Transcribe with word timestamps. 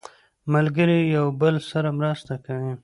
ملګري 0.53 0.99
یو 1.15 1.25
بل 1.41 1.55
سره 1.69 1.89
مرسته 1.99 2.33
کوي 2.45 2.73